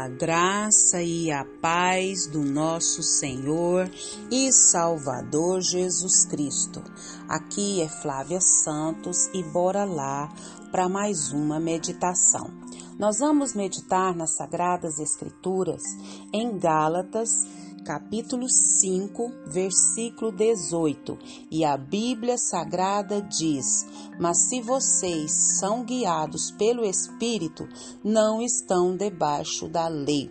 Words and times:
A 0.00 0.08
graça 0.08 1.02
e 1.02 1.30
a 1.30 1.44
paz 1.60 2.26
do 2.26 2.42
nosso 2.42 3.02
Senhor 3.02 3.86
e 4.30 4.50
Salvador 4.50 5.60
Jesus 5.60 6.24
Cristo. 6.24 6.82
Aqui 7.28 7.82
é 7.82 7.86
Flávia 7.86 8.40
Santos 8.40 9.28
e 9.34 9.42
bora 9.42 9.84
lá 9.84 10.32
para 10.72 10.88
mais 10.88 11.34
uma 11.34 11.60
meditação. 11.60 12.50
Nós 12.98 13.18
vamos 13.18 13.52
meditar 13.52 14.16
nas 14.16 14.36
Sagradas 14.36 14.98
Escrituras 14.98 15.82
em 16.32 16.58
Gálatas 16.58 17.46
capítulo 17.90 18.48
5, 18.48 19.32
versículo 19.46 20.30
18. 20.30 21.18
E 21.50 21.64
a 21.64 21.76
Bíblia 21.76 22.38
Sagrada 22.38 23.20
diz: 23.20 23.84
Mas 24.16 24.48
se 24.48 24.60
vocês 24.60 25.58
são 25.58 25.82
guiados 25.82 26.52
pelo 26.52 26.84
Espírito, 26.84 27.68
não 28.04 28.40
estão 28.40 28.96
debaixo 28.96 29.66
da 29.66 29.88
lei. 29.88 30.30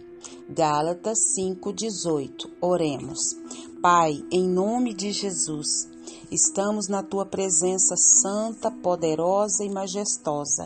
Gálatas 0.49 1.19
5:18. 1.37 2.49
Oremos. 2.61 3.35
Pai, 3.81 4.23
em 4.31 4.47
nome 4.47 4.93
de 4.93 5.11
Jesus, 5.11 5.89
estamos 6.31 6.87
na 6.87 7.03
tua 7.03 7.25
presença 7.25 7.97
santa, 7.97 8.71
poderosa 8.71 9.65
e 9.65 9.69
majestosa 9.69 10.65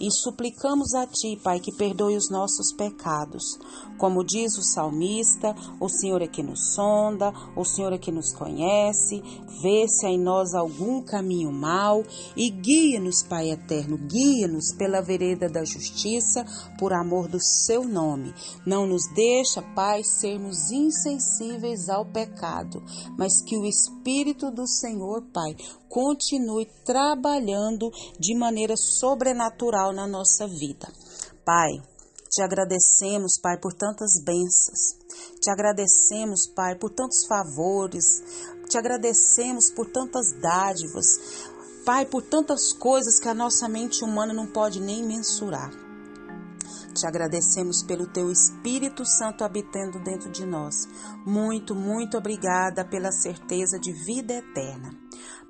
e 0.00 0.10
suplicamos 0.10 0.94
a 0.94 1.06
Ti, 1.06 1.38
Pai, 1.42 1.60
que 1.60 1.72
perdoe 1.72 2.16
os 2.16 2.30
nossos 2.30 2.72
pecados. 2.72 3.58
Como 3.98 4.24
diz 4.24 4.56
o 4.58 4.62
salmista, 4.62 5.54
o 5.80 5.88
Senhor 5.88 6.20
é 6.20 6.26
que 6.26 6.42
nos 6.42 6.74
sonda, 6.74 7.32
o 7.56 7.64
Senhor 7.64 7.92
é 7.92 7.98
que 7.98 8.12
nos 8.12 8.32
conhece, 8.34 9.22
vê 9.62 9.88
se 9.88 10.06
há 10.06 10.10
em 10.10 10.18
nós 10.18 10.54
algum 10.54 11.02
caminho 11.02 11.50
mau 11.50 12.04
e 12.36 12.50
guia-nos, 12.50 13.22
Pai 13.22 13.50
eterno, 13.50 13.96
guia-nos 13.96 14.74
pela 14.76 15.00
vereda 15.00 15.48
da 15.48 15.64
justiça, 15.64 16.44
por 16.78 16.92
amor 16.92 17.28
do 17.28 17.40
Seu 17.40 17.84
nome. 17.84 18.34
Não 18.66 18.86
nos 18.86 19.06
deixa, 19.14 19.62
Pai, 19.62 20.02
sermos 20.04 20.70
insensíveis 20.70 21.88
ao 21.88 22.04
pecado, 22.04 22.82
mas 23.16 23.42
que 23.42 23.56
o 23.56 23.64
Espírito 23.64 24.50
do 24.50 24.66
Senhor, 24.66 25.22
Pai, 25.32 25.56
continue 25.88 26.66
trabalhando 26.84 27.90
de 28.18 28.36
maneira 28.36 28.74
sobrenatural 28.76 29.92
na 29.92 30.06
nossa 30.06 30.46
vida. 30.46 30.88
Pai, 31.44 31.80
te 32.30 32.42
agradecemos, 32.42 33.38
Pai, 33.40 33.58
por 33.58 33.72
tantas 33.72 34.20
bênçãos. 34.24 34.96
Te 35.40 35.50
agradecemos, 35.50 36.46
Pai, 36.54 36.74
por 36.74 36.90
tantos 36.90 37.24
favores. 37.26 38.22
Te 38.68 38.76
agradecemos 38.76 39.70
por 39.70 39.86
tantas 39.86 40.32
dádivas. 40.40 41.06
Pai, 41.84 42.04
por 42.04 42.22
tantas 42.22 42.72
coisas 42.72 43.20
que 43.20 43.28
a 43.28 43.34
nossa 43.34 43.68
mente 43.68 44.04
humana 44.04 44.34
não 44.34 44.46
pode 44.46 44.80
nem 44.80 45.02
mensurar. 45.02 45.70
Te 46.92 47.06
agradecemos 47.06 47.82
pelo 47.82 48.06
teu 48.06 48.32
Espírito 48.32 49.04
Santo 49.04 49.44
habitando 49.44 50.02
dentro 50.02 50.30
de 50.30 50.44
nós. 50.44 50.88
Muito, 51.24 51.74
muito 51.74 52.18
obrigada 52.18 52.84
pela 52.84 53.12
certeza 53.12 53.78
de 53.78 53.92
vida 53.92 54.34
eterna. 54.34 55.05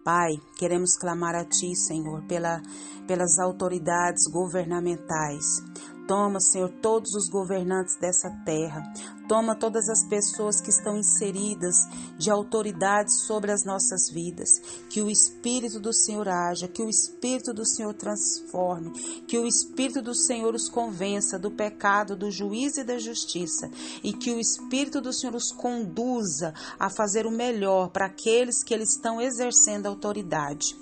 Pai, 0.06 0.40
queremos 0.56 0.96
clamar 0.96 1.34
a 1.34 1.44
Ti, 1.44 1.74
Senhor, 1.74 2.22
pela, 2.28 2.62
pelas 3.08 3.40
autoridades 3.40 4.30
governamentais. 4.30 5.60
Toma, 6.06 6.38
Senhor, 6.38 6.70
todos 6.80 7.12
os 7.16 7.28
governantes 7.28 7.96
dessa 7.96 8.30
terra. 8.44 8.84
Toma 9.28 9.56
todas 9.56 9.88
as 9.88 10.04
pessoas 10.04 10.60
que 10.60 10.70
estão 10.70 10.96
inseridas 10.96 11.74
de 12.16 12.30
autoridade 12.30 13.12
sobre 13.12 13.50
as 13.50 13.64
nossas 13.64 14.08
vidas. 14.08 14.60
Que 14.88 15.02
o 15.02 15.10
Espírito 15.10 15.80
do 15.80 15.92
Senhor 15.92 16.28
haja, 16.28 16.68
que 16.68 16.82
o 16.82 16.88
Espírito 16.88 17.52
do 17.52 17.66
Senhor 17.66 17.92
transforme, 17.94 18.90
que 19.26 19.38
o 19.38 19.46
Espírito 19.46 20.00
do 20.00 20.14
Senhor 20.14 20.54
os 20.54 20.68
convença 20.68 21.38
do 21.38 21.50
pecado, 21.50 22.16
do 22.16 22.30
juízo 22.30 22.80
e 22.80 22.84
da 22.84 22.98
justiça. 22.98 23.68
E 24.02 24.12
que 24.12 24.30
o 24.30 24.38
Espírito 24.38 25.00
do 25.00 25.12
Senhor 25.12 25.34
os 25.34 25.50
conduza 25.50 26.54
a 26.78 26.88
fazer 26.88 27.26
o 27.26 27.30
melhor 27.30 27.90
para 27.90 28.06
aqueles 28.06 28.62
que 28.62 28.72
eles 28.72 28.90
estão 28.90 29.20
exercendo 29.20 29.86
autoridade. 29.86 30.76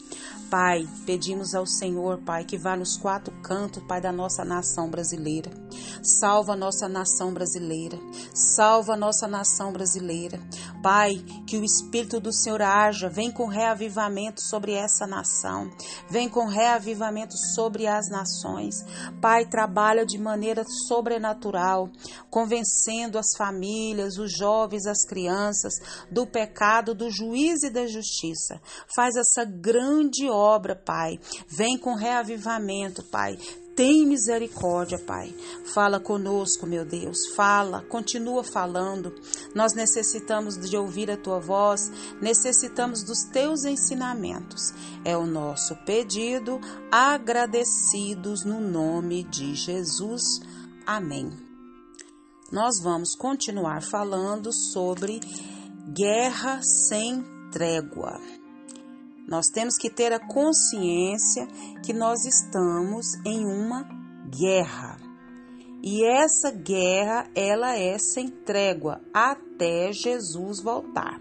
Pai, 0.51 0.87
pedimos 1.07 1.55
ao 1.55 1.67
Senhor, 1.67 2.19
Pai, 2.19 2.45
que 2.45 2.59
vá 2.59 2.77
nos 2.77 2.97
quatro 2.97 3.33
cantos, 3.43 3.83
Pai, 3.85 4.01
da 4.01 4.13
nossa 4.13 4.45
nação 4.45 4.89
brasileira. 4.89 5.64
Salva 6.03 6.53
a 6.53 6.57
nossa 6.57 6.89
nação 6.89 7.33
brasileira. 7.33 7.99
Salva 8.35 8.95
a 8.95 8.97
nossa 8.97 9.27
nação 9.27 9.73
brasileira. 9.73 10.41
Pai, 10.83 11.17
que 11.47 11.57
o 11.57 11.65
Espírito 11.65 12.21
do 12.21 12.33
Senhor 12.33 12.61
haja, 12.61 13.09
vem 13.09 13.31
com 13.31 13.47
reavivamento 13.47 14.41
sobre 14.41 14.73
essa 14.73 15.07
nação. 15.07 15.71
Vem 16.09 16.29
com 16.29 16.47
reavivamento 16.47 17.35
sobre 17.55 17.87
as 17.87 18.09
nações. 18.11 18.85
Pai, 19.21 19.47
trabalha 19.47 20.05
de 20.05 20.19
maneira 20.19 20.65
sobrenatural, 20.87 21.89
convencendo 22.31 23.19
as 23.19 23.35
famílias, 23.37 24.19
os 24.19 24.37
jovens, 24.37 24.87
as 24.87 25.05
crianças 25.07 25.75
do 26.11 26.27
pecado, 26.27 26.95
do 26.95 27.11
juízo 27.11 27.67
e 27.67 27.71
da 27.71 27.87
justiça. 27.87 28.61
Faz 28.95 29.17
essa 29.17 29.45
grande 29.45 30.29
obra, 30.29 30.77
Pai. 30.77 31.19
Vem 31.49 31.79
com 31.79 31.95
reavivamento, 31.95 33.03
Pai. 33.05 33.39
Tem 33.75 34.07
misericórdia, 34.07 34.99
Pai. 34.99 35.35
Fala 35.65 35.99
conosco, 35.99 36.65
meu 36.67 36.85
Deus. 36.85 37.27
Fala, 37.35 37.83
continua 37.83 38.45
falando. 38.45 39.13
Nós 39.53 39.75
necessitamos 39.75 40.57
de 40.57 40.77
ouvir 40.77 41.11
a 41.11 41.17
tua 41.17 41.41
voz, 41.41 41.91
necessitamos 42.21 43.03
dos 43.03 43.25
teus 43.33 43.65
ensinamentos. 43.65 44.73
É 45.05 45.17
o 45.17 45.27
nosso 45.27 45.75
pedido, 45.85 46.61
agradecidos 46.91 48.45
no 48.45 48.61
nome 48.61 49.25
de 49.25 49.55
Jesus. 49.57 50.23
Amém. 50.87 51.33
Nós 52.53 52.81
vamos 52.81 53.17
continuar 53.17 53.83
falando 53.83 54.53
sobre 54.53 55.19
guerra 55.93 56.61
sem 56.63 57.25
trégua. 57.51 58.21
Nós 59.27 59.47
temos 59.49 59.77
que 59.77 59.89
ter 59.89 60.13
a 60.13 60.21
consciência 60.21 61.47
que 61.83 61.93
nós 61.93 62.25
estamos 62.25 63.15
em 63.25 63.45
uma 63.45 63.83
guerra. 64.29 64.99
E 65.83 66.05
essa 66.05 66.51
guerra, 66.51 67.29
ela 67.35 67.77
é 67.77 67.99
sem 67.99 68.29
trégua 68.29 69.01
até 69.13 69.93
Jesus 69.93 70.61
voltar. 70.61 71.21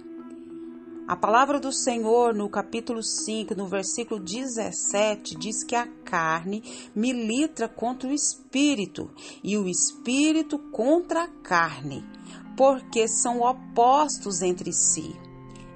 A 1.05 1.17
palavra 1.17 1.59
do 1.59 1.71
Senhor 1.73 2.33
no 2.33 2.49
capítulo 2.49 3.03
5, 3.03 3.53
no 3.55 3.67
versículo 3.67 4.21
17, 4.21 5.35
diz 5.35 5.61
que 5.61 5.75
a 5.75 5.85
carne 5.85 6.63
milita 6.95 7.67
contra 7.67 8.07
o 8.07 8.13
espírito 8.13 9.11
e 9.43 9.57
o 9.57 9.67
espírito 9.67 10.57
contra 10.71 11.23
a 11.23 11.27
carne, 11.27 12.05
porque 12.55 13.05
são 13.09 13.41
opostos 13.41 14.41
entre 14.41 14.71
si. 14.71 15.13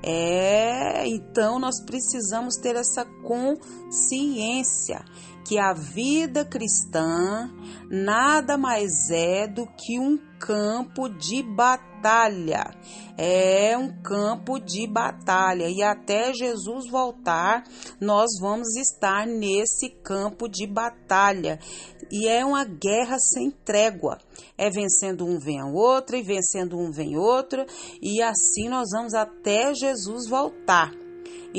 É, 0.10 1.06
então 1.06 1.60
nós 1.60 1.82
precisamos 1.82 2.56
ter 2.56 2.78
essa 2.78 3.04
consciência 3.04 5.04
que 5.44 5.60
a 5.60 5.74
vida 5.74 6.46
cristã 6.46 7.54
nada 7.92 8.58
mais 8.58 9.10
é 9.10 9.48
do 9.48 9.68
que 9.68 10.00
um 10.00 10.18
campo 10.40 11.10
de 11.10 11.44
batalha. 11.44 12.72
É 13.18 13.78
um 13.78 14.02
campo 14.02 14.60
de 14.60 14.88
batalha 14.88 15.68
e 15.70 15.82
até 15.82 16.34
Jesus 16.34 16.90
voltar, 16.90 17.64
nós 18.00 18.28
vamos 18.40 18.76
estar 18.76 19.26
nesse 19.26 19.90
campo 20.04 20.48
de 20.48 20.68
batalha. 20.68 21.60
E 22.12 22.28
é 22.28 22.46
uma 22.46 22.64
guerra 22.64 23.18
sem 23.20 23.52
trégua. 23.52 24.18
É 24.58 24.70
vencendo 24.70 25.26
um 25.26 25.40
vem 25.40 25.62
o 25.64 25.74
outro 25.74 26.16
e 26.16 26.22
vencendo 26.22 26.78
um 26.78 26.92
vem 26.92 27.18
outro, 27.18 27.66
e 28.02 28.22
assim 28.22 28.70
nós 28.70 28.88
vamos 28.92 29.14
até 29.14 29.74
Jesus 29.74 30.28
voltar. 30.28 31.07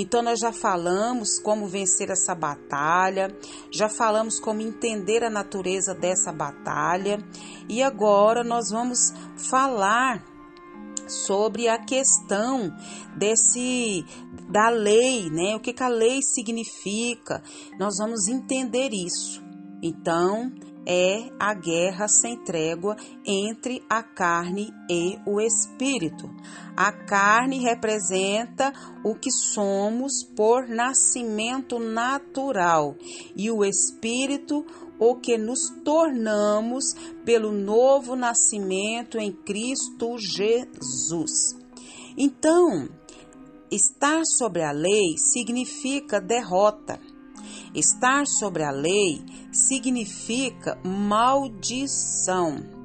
Então, 0.00 0.22
nós 0.22 0.38
já 0.38 0.53
falamos 0.53 1.41
como 1.41 1.66
vencer 1.66 2.09
essa 2.09 2.33
batalha, 2.33 3.36
já 3.68 3.89
falamos 3.89 4.39
como 4.39 4.60
entender 4.60 5.24
a 5.24 5.28
natureza 5.28 5.92
dessa 5.92 6.33
batalha, 6.33 7.18
e 7.68 7.83
agora 7.83 8.45
nós 8.45 8.71
vamos 8.71 9.12
falar 9.50 10.24
sobre 11.09 11.66
a 11.66 11.84
questão 11.84 12.72
desse 13.16 14.04
da 14.48 14.68
lei, 14.68 15.28
né? 15.30 15.56
O 15.56 15.60
que, 15.60 15.72
que 15.72 15.83
a 15.83 15.89
lei 15.89 16.22
significa? 16.22 17.42
Nós 17.77 17.97
vamos 17.98 18.28
entender 18.28 18.91
isso. 18.92 19.42
Então, 19.83 20.53
é 20.89 21.31
a 21.39 21.53
guerra 21.53 22.09
sem 22.09 22.43
trégua 22.43 22.97
entre 23.27 23.85
a 23.91 24.03
carne 24.03 24.73
e 24.91 25.19
o 25.27 25.39
espírito. 25.39 26.31
A 26.75 26.91
carne 26.91 27.59
representa 27.59 28.73
o 29.05 29.15
que 29.15 29.31
somos 29.31 30.25
por 30.35 30.67
nascimento 30.67 31.79
natural 31.79 32.97
e 33.37 33.51
o 33.51 33.63
espírito 33.63 34.65
o 34.99 35.15
que 35.15 35.37
nos 35.37 35.69
tornamos 35.85 36.95
pelo 37.25 37.53
novo 37.53 38.17
nascimento 38.17 39.19
em 39.19 39.31
Cristo 39.31 40.17
Jesus. 40.19 41.55
Então, 42.17 42.89
estar 43.71 44.23
sobre 44.25 44.63
a 44.63 44.73
lei 44.73 45.17
significa 45.19 46.21
derrota 46.21 46.99
Estar 47.74 48.26
sobre 48.26 48.62
a 48.62 48.70
lei 48.70 49.24
significa 49.53 50.78
maldição. 50.84 52.78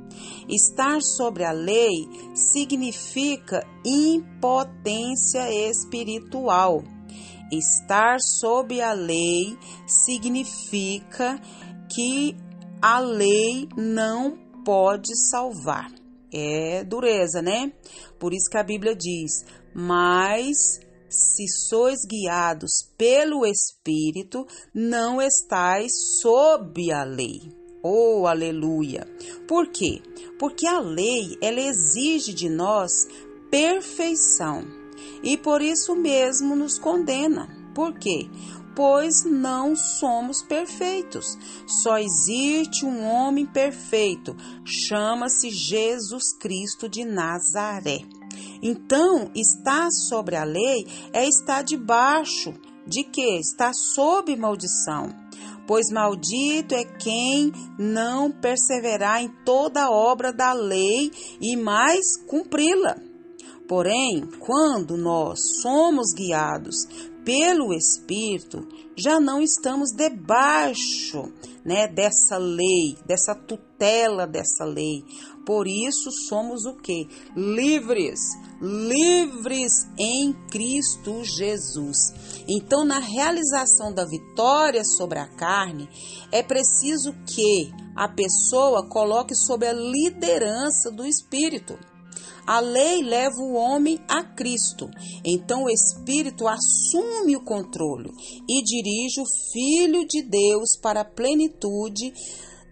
Estar 0.48 1.02
sobre 1.02 1.46
a 1.46 1.52
lei 1.52 2.08
significa 2.34 3.66
impotência 3.86 5.50
espiritual. 5.70 6.84
Estar 7.52 8.18
sob 8.20 8.82
a 8.82 8.94
lei 8.94 9.58
significa 9.88 11.40
que 11.94 12.36
a 12.82 13.00
lei 13.00 13.68
não 13.78 14.38
pode 14.66 15.16
salvar. 15.30 15.92
É 16.34 16.84
dureza, 16.84 17.42
né? 17.42 17.72
Por 18.20 18.34
isso 18.34 18.50
que 18.50 18.58
a 18.58 18.64
Bíblia 18.64 18.96
diz: 18.96 19.46
Mas 19.74 20.80
se 21.14 21.48
sois 21.48 22.00
guiados 22.06 22.90
pelo 22.98 23.46
Espírito, 23.46 24.46
não 24.74 25.22
estais 25.22 25.92
sob 26.22 26.92
a 26.92 27.04
lei. 27.04 27.42
Oh, 27.84 28.26
aleluia! 28.28 29.06
Por 29.48 29.68
quê? 29.68 30.02
Porque 30.40 30.66
a 30.66 30.80
lei, 30.80 31.38
ela 31.42 31.60
exige 31.60 32.34
de 32.34 32.50
nós 32.50 32.92
perfeição 33.52 34.66
e 35.22 35.38
por 35.38 35.62
isso 35.62 35.96
mesmo 35.96 36.56
nos 36.56 36.80
condena. 36.80 37.48
Por 37.74 37.94
quê? 37.94 38.30
Pois 38.76 39.24
não 39.24 39.76
somos 39.76 40.42
perfeitos. 40.42 41.38
Só 41.68 41.98
existe 41.98 42.86
um 42.86 43.04
homem 43.04 43.46
perfeito, 43.46 44.36
chama-se 44.66 45.50
Jesus 45.50 46.34
Cristo 46.40 46.90
de 46.90 47.06
Nazaré. 47.06 48.00
Então, 48.62 49.30
estar 49.36 49.90
sobre 49.92 50.36
a 50.36 50.44
lei 50.44 50.88
é 51.12 51.28
estar 51.28 51.64
debaixo 51.64 52.54
de 52.86 53.04
que? 53.04 53.40
Está 53.40 53.72
sob 53.74 54.36
maldição. 54.36 55.10
Pois 55.66 55.90
maldito 55.90 56.76
é 56.76 56.84
quem 56.84 57.52
não 57.80 58.30
perseverar 58.30 59.24
em 59.24 59.30
toda 59.46 59.84
a 59.84 59.92
obra 59.92 60.34
da 60.34 60.52
lei 60.52 61.10
e 61.40 61.56
mais 61.56 62.18
cumpri-la. 62.28 62.98
Porém, 63.68 64.26
quando 64.40 64.98
nós 64.98 65.40
somos 65.62 66.14
guiados 66.14 66.76
pelo 67.24 67.74
Espírito, 67.74 68.68
já 68.98 69.20
não 69.20 69.42
estamos 69.42 69.92
debaixo 69.92 71.32
né, 71.64 71.88
dessa 71.88 72.38
lei, 72.38 72.98
dessa 73.06 73.34
tutela 73.34 74.28
dessa 74.28 74.66
lei. 74.66 75.04
Por 75.46 75.68
isso 75.68 76.10
somos 76.30 76.66
o 76.66 76.76
que? 76.76 77.08
Livres, 77.36 78.20
livres 78.62 79.88
em 79.98 80.34
Cristo 80.50 81.24
Jesus. 81.24 82.14
Então, 82.48 82.86
na 82.86 83.00
realização 83.00 83.94
da 83.94 84.06
vitória 84.06 84.84
sobre 84.86 85.20
a 85.20 85.28
carne, 85.28 85.90
é 86.32 86.42
preciso 86.42 87.14
que 87.28 87.72
a 87.96 88.08
pessoa 88.08 88.88
coloque 88.88 89.36
sob 89.36 89.68
a 89.68 89.74
liderança 89.74 90.90
do 90.92 91.06
Espírito. 91.06 91.78
A 92.46 92.60
lei 92.60 93.02
leva 93.02 93.36
o 93.40 93.54
homem 93.54 94.00
a 94.08 94.24
Cristo. 94.24 94.90
Então 95.24 95.64
o 95.64 95.70
Espírito 95.70 96.46
assume 96.48 97.36
o 97.38 97.44
controle 97.44 98.10
e 98.50 98.62
dirige 98.64 99.22
o 99.22 99.52
Filho 99.52 100.06
de 100.06 100.22
Deus 100.24 100.78
para 100.82 101.02
a 101.02 101.06
plenitude 101.06 102.14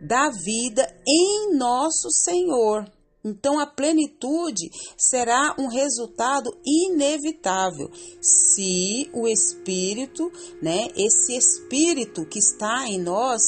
da 0.01 0.29
vida 0.29 0.85
em 1.07 1.56
nosso 1.56 2.09
Senhor. 2.09 2.85
Então 3.23 3.59
a 3.59 3.68
plenitude 3.68 4.69
será 4.97 5.56
um 5.57 5.68
resultado 5.68 6.51
inevitável 6.65 7.91
se 8.19 9.09
o 9.13 9.27
espírito, 9.27 10.31
né, 10.59 10.88
esse 10.97 11.38
espírito 11.38 12.25
que 12.25 12.39
está 12.39 12.88
em 12.88 13.00
nós, 13.00 13.41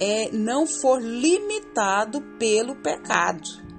é, 0.00 0.28
não 0.32 0.66
for 0.66 1.00
limitado 1.00 2.20
pelo 2.36 2.74
pecado 2.82 3.71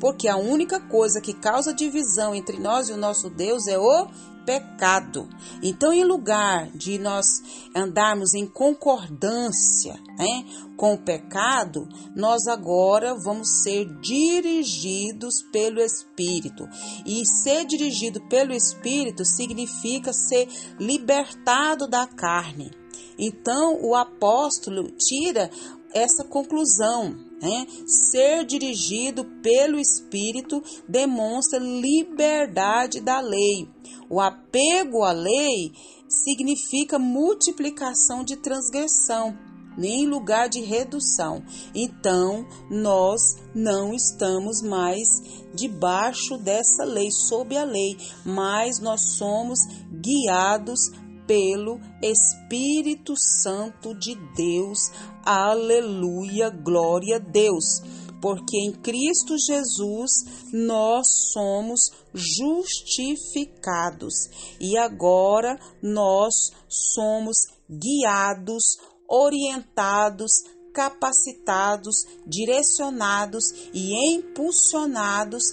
porque 0.00 0.28
a 0.28 0.36
única 0.36 0.80
coisa 0.80 1.20
que 1.20 1.34
causa 1.34 1.74
divisão 1.74 2.34
entre 2.34 2.58
nós 2.58 2.88
e 2.88 2.92
o 2.92 2.96
nosso 2.96 3.28
Deus 3.30 3.66
é 3.66 3.78
o 3.78 4.08
pecado. 4.44 5.28
Então, 5.62 5.92
em 5.92 6.04
lugar 6.04 6.70
de 6.72 6.98
nós 6.98 7.26
andarmos 7.74 8.34
em 8.34 8.46
concordância 8.46 9.94
né, 10.18 10.44
com 10.76 10.94
o 10.94 10.98
pecado, 10.98 11.86
nós 12.16 12.46
agora 12.46 13.14
vamos 13.14 13.62
ser 13.62 13.84
dirigidos 14.00 15.42
pelo 15.52 15.80
Espírito. 15.80 16.66
E 17.06 17.24
ser 17.26 17.64
dirigido 17.64 18.20
pelo 18.28 18.52
Espírito 18.52 19.24
significa 19.24 20.12
ser 20.12 20.48
libertado 20.78 21.86
da 21.86 22.06
carne. 22.06 22.70
Então, 23.18 23.78
o 23.82 23.94
apóstolo 23.94 24.90
tira 24.92 25.50
essa 25.92 26.24
conclusão. 26.24 27.29
Né? 27.40 27.66
Ser 27.86 28.44
dirigido 28.44 29.24
pelo 29.42 29.78
Espírito 29.78 30.62
demonstra 30.88 31.58
liberdade 31.58 33.00
da 33.00 33.20
lei. 33.20 33.68
O 34.08 34.20
apego 34.20 35.02
à 35.02 35.12
lei 35.12 35.72
significa 36.08 36.98
multiplicação 36.98 38.24
de 38.24 38.36
transgressão, 38.36 39.38
nem 39.78 40.06
lugar 40.06 40.48
de 40.48 40.60
redução. 40.60 41.42
Então, 41.74 42.44
nós 42.68 43.20
não 43.54 43.94
estamos 43.94 44.60
mais 44.62 45.08
debaixo 45.54 46.36
dessa 46.36 46.84
lei, 46.84 47.10
sob 47.10 47.56
a 47.56 47.64
lei, 47.64 47.96
mas 48.24 48.80
nós 48.80 49.16
somos 49.16 49.58
guiados 49.92 50.90
pelo 51.30 51.78
Espírito 52.02 53.14
Santo 53.16 53.94
de 53.94 54.16
Deus. 54.34 54.90
Aleluia, 55.24 56.50
glória 56.50 57.18
a 57.18 57.20
Deus. 57.20 57.80
Porque 58.20 58.56
em 58.56 58.72
Cristo 58.72 59.38
Jesus 59.38 60.10
nós 60.52 61.06
somos 61.32 61.92
justificados 62.12 64.12
e 64.60 64.76
agora 64.76 65.56
nós 65.80 66.34
somos 66.68 67.36
guiados, 67.70 68.76
orientados, 69.08 70.32
capacitados, 70.74 71.94
direcionados 72.26 73.44
e 73.72 74.16
impulsionados 74.16 75.44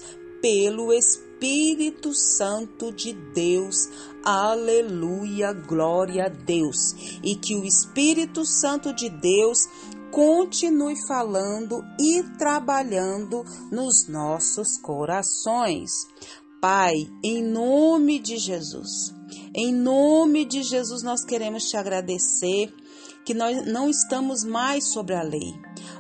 pelo 0.42 0.92
Espírito 0.92 2.16
Santo 2.16 2.92
de 2.92 3.14
Deus. 3.14 3.76
Aleluia, 4.30 5.54
glória 5.54 6.26
a 6.26 6.28
Deus. 6.28 6.94
E 7.24 7.34
que 7.34 7.56
o 7.56 7.64
Espírito 7.64 8.46
Santo 8.46 8.94
de 8.94 9.10
Deus 9.10 9.58
continue 10.12 10.96
falando 11.08 11.82
e 11.98 12.22
trabalhando 12.38 13.46
nos 13.72 14.06
nossos 14.10 14.78
corações. 14.82 15.90
Pai, 16.60 16.96
em 17.24 17.42
nome 17.42 18.20
de 18.20 18.36
Jesus, 18.36 19.16
em 19.56 19.74
nome 19.74 20.44
de 20.44 20.62
Jesus, 20.62 21.04
nós 21.04 21.24
queremos 21.24 21.64
te 21.64 21.78
agradecer 21.78 22.76
que 23.24 23.34
nós 23.34 23.66
não 23.66 23.90
estamos 23.90 24.44
mais 24.44 24.92
sobre 24.92 25.16
a 25.16 25.22
lei, 25.22 25.54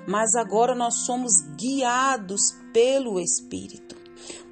mas 0.05 0.35
agora 0.35 0.75
nós 0.75 1.05
somos 1.05 1.31
guiados 1.57 2.41
pelo 2.73 3.21
Espírito. 3.21 3.96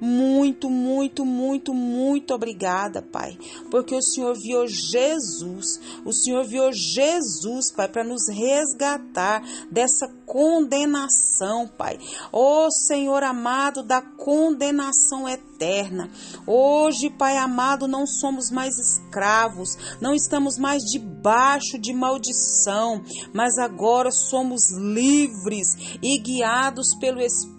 Muito, 0.00 0.68
muito, 0.68 1.24
muito, 1.24 1.72
muito 1.72 2.34
obrigada, 2.34 3.00
Pai, 3.00 3.38
porque 3.70 3.94
o 3.94 4.02
Senhor 4.02 4.34
viu 4.34 4.66
Jesus, 4.66 5.80
o 6.04 6.12
Senhor 6.12 6.44
viu 6.44 6.70
Jesus, 6.70 7.72
Pai, 7.72 7.88
para 7.88 8.04
nos 8.04 8.28
resgatar 8.28 9.42
dessa 9.70 10.06
condenação, 10.26 11.66
Pai. 11.66 11.98
Ó 12.30 12.66
oh, 12.66 12.70
Senhor 12.70 13.22
amado, 13.22 13.82
da 13.82 14.02
condenação 14.02 15.26
eterna. 15.26 16.10
Hoje, 16.46 17.08
Pai 17.08 17.38
amado, 17.38 17.88
não 17.88 18.06
somos 18.06 18.50
mais 18.50 18.76
escravos, 18.78 19.96
não 20.00 20.14
estamos 20.14 20.58
mais 20.58 20.82
debaixo 20.82 21.78
de 21.78 21.94
maldição, 21.94 23.02
mas 23.32 23.56
agora 23.56 24.10
somos 24.10 24.70
livres 24.72 25.68
e 26.02 26.18
guiados 26.18 26.94
pelo 27.00 27.20
Espírito 27.20 27.55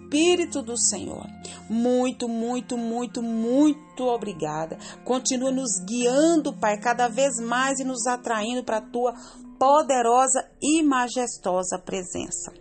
do 0.62 0.76
Senhor. 0.76 1.26
Muito, 1.68 2.28
muito, 2.28 2.76
muito, 2.76 3.22
muito 3.22 4.04
obrigada. 4.04 4.78
Continua 5.04 5.50
nos 5.50 5.80
guiando, 5.86 6.52
Pai, 6.52 6.78
cada 6.80 7.08
vez 7.08 7.36
mais 7.40 7.78
e 7.78 7.84
nos 7.84 8.06
atraindo 8.06 8.64
para 8.64 8.78
a 8.78 8.90
tua 8.90 9.12
poderosa 9.58 10.48
e 10.62 10.82
majestosa 10.82 11.78
presença. 11.78 12.52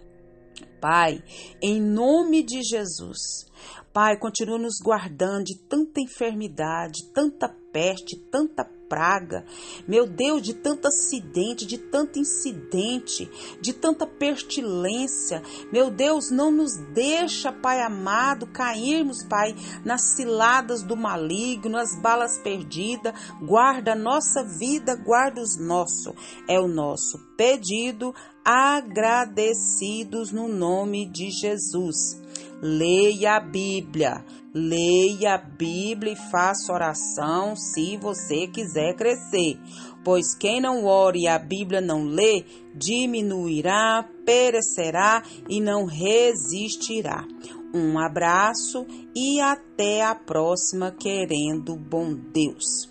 Pai, 0.81 1.23
em 1.61 1.81
nome 1.81 2.43
de 2.43 2.61
Jesus, 2.61 3.47
Pai, 3.91 4.17
continua 4.19 4.59
nos 4.59 4.75
guardando 4.83 5.45
de 5.45 5.57
tanta 5.67 5.99
enfermidade, 5.99 7.11
tanta 7.13 7.49
peste, 7.71 8.15
tanta 8.29 8.63
praga, 8.87 9.45
meu 9.87 10.07
Deus, 10.07 10.41
de 10.41 10.53
tanto 10.53 10.87
acidente, 10.87 11.65
de 11.65 11.77
tanto 11.77 12.19
incidente, 12.19 13.29
de 13.61 13.73
tanta 13.73 14.05
pestilência. 14.05 15.41
Meu 15.71 15.89
Deus, 15.89 16.31
não 16.31 16.51
nos 16.51 16.77
deixa, 16.93 17.51
Pai 17.51 17.81
amado, 17.81 18.47
cairmos, 18.47 19.23
Pai, 19.23 19.55
nas 19.83 20.15
ciladas 20.15 20.83
do 20.83 20.95
maligno, 20.95 21.71
nas 21.71 21.99
balas 22.01 22.37
perdidas. 22.39 23.13
Guarda 23.41 23.93
a 23.93 23.95
nossa 23.95 24.43
vida, 24.43 24.95
guarda 24.95 25.41
os 25.41 25.57
nossos. 25.57 26.13
É 26.47 26.59
o 26.59 26.67
nosso 26.67 27.19
pedido, 27.37 28.13
agradecidos 28.43 30.31
no 30.31 30.47
nome 30.47 31.05
de 31.11 31.29
Jesus. 31.29 32.26
Leia 32.61 33.35
a 33.35 33.39
Bíblia. 33.39 34.23
Leia 34.53 35.35
a 35.35 35.37
Bíblia 35.37 36.13
e 36.13 36.31
faça 36.31 36.73
oração 36.73 37.55
se 37.55 37.97
você 37.97 38.47
quiser 38.47 38.95
crescer. 38.95 39.59
Pois 40.03 40.33
quem 40.33 40.61
não 40.61 40.85
ore 40.85 41.23
e 41.23 41.27
a 41.27 41.37
Bíblia 41.37 41.81
não 41.81 42.03
lê, 42.05 42.45
diminuirá, 42.73 44.07
perecerá 44.25 45.21
e 45.49 45.59
não 45.59 45.85
resistirá. 45.85 47.25
Um 47.73 47.99
abraço 47.99 48.85
e 49.13 49.39
até 49.41 50.03
a 50.03 50.15
próxima, 50.15 50.91
querendo 50.91 51.75
bom 51.75 52.13
Deus. 52.13 52.89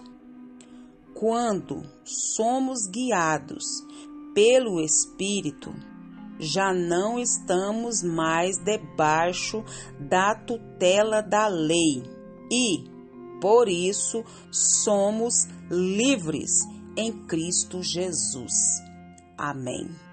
Quando 1.15 1.83
somos 2.05 2.87
guiados 2.93 3.65
pelo 4.35 4.81
Espírito, 4.83 5.73
já 6.39 6.73
não 6.73 7.19
estamos 7.19 8.03
mais 8.03 8.59
debaixo 8.59 9.65
da 9.99 10.35
tutela 10.35 11.23
da 11.23 11.47
lei 11.49 12.03
e, 12.51 12.85
por 13.41 13.69
isso, 13.69 14.25
somos 14.51 15.47
livres 15.71 16.51
em 16.97 17.13
Cristo 17.27 17.83
Jesus. 17.83 18.53
Amém. 19.37 20.06